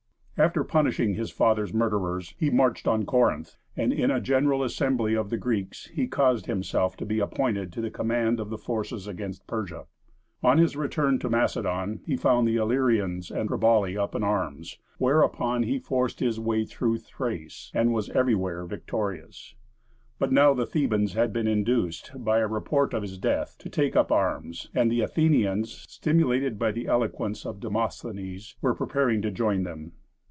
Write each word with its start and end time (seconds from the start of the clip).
After 0.37 0.63
punishing 0.63 1.13
his 1.13 1.29
father's 1.29 1.71
murderers, 1.71 2.33
he 2.35 2.49
marched 2.49 2.87
on 2.87 3.05
Corinth, 3.05 3.57
and 3.77 3.93
in 3.93 4.09
a 4.09 4.19
general 4.19 4.63
assembly 4.63 5.15
of 5.15 5.29
the 5.29 5.37
Greeks 5.37 5.85
he 5.93 6.07
caused 6.07 6.47
himself 6.47 6.97
to 6.97 7.05
be 7.05 7.19
appointed 7.19 7.71
to 7.73 7.79
the 7.81 7.91
command 7.91 8.39
of 8.39 8.49
the 8.49 8.57
forces 8.57 9.05
against 9.07 9.45
Persia. 9.45 9.85
On 10.41 10.57
his 10.57 10.75
return 10.75 11.19
to 11.19 11.29
Macedon, 11.29 11.99
he 12.07 12.15
found 12.17 12.47
the 12.47 12.55
Illyrians 12.55 13.29
and 13.29 13.49
Triballi 13.51 13.95
up 13.95 14.15
in 14.15 14.23
arms, 14.23 14.79
whereupon 14.97 15.61
he 15.61 15.77
forced 15.77 16.21
his 16.21 16.39
way 16.39 16.65
through 16.65 16.97
Thrace, 16.97 17.69
and 17.75 17.93
was 17.93 18.09
everywhere 18.09 18.65
victorious. 18.65 19.53
But 20.17 20.31
now 20.31 20.55
the 20.55 20.65
Thebans 20.65 21.13
had 21.13 21.31
been 21.31 21.45
induced, 21.47 22.13
by 22.15 22.39
a 22.39 22.47
report 22.47 22.95
of 22.95 23.03
his 23.03 23.19
death, 23.19 23.57
to 23.59 23.69
take 23.69 23.95
up 23.95 24.11
arms, 24.11 24.71
and 24.73 24.89
the 24.91 25.01
Athenians, 25.01 25.71
stimulated 25.87 26.57
by 26.57 26.71
the 26.71 26.87
eloquence 26.87 27.45
of 27.45 27.59
Demosthenes, 27.59 28.55
were 28.59 28.73
preparing 28.73 29.21
to 29.21 29.29
join 29.29 29.61
them. 29.65 29.91